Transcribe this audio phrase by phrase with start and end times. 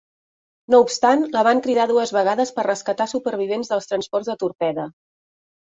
[0.73, 4.93] No obstant, la van cridar dues vegades per rescatar supervivents dels transports de torpede.